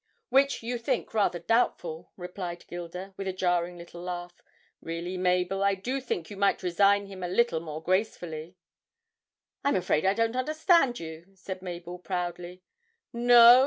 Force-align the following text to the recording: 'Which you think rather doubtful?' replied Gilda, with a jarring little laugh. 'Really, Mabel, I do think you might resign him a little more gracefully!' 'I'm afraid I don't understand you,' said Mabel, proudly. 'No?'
'Which 0.29 0.63
you 0.63 0.79
think 0.79 1.13
rather 1.13 1.37
doubtful?' 1.37 2.09
replied 2.17 2.65
Gilda, 2.65 3.13
with 3.17 3.27
a 3.27 3.33
jarring 3.33 3.77
little 3.77 4.01
laugh. 4.01 4.41
'Really, 4.81 5.15
Mabel, 5.15 5.63
I 5.63 5.75
do 5.75 6.01
think 6.01 6.31
you 6.31 6.37
might 6.37 6.63
resign 6.63 7.05
him 7.05 7.21
a 7.21 7.27
little 7.27 7.59
more 7.59 7.83
gracefully!' 7.83 8.55
'I'm 9.63 9.75
afraid 9.75 10.03
I 10.03 10.15
don't 10.15 10.35
understand 10.35 10.99
you,' 10.99 11.27
said 11.35 11.61
Mabel, 11.61 11.99
proudly. 11.99 12.63
'No?' 13.13 13.59